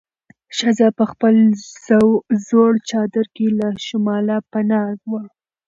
ښځه 0.57 0.87
په 0.97 1.03
خپل 1.11 1.35
زوړ 2.47 2.71
چادر 2.89 3.25
کې 3.35 3.45
له 3.59 3.69
شماله 3.87 4.35
پناه 4.51 4.83
وه. 5.09 5.23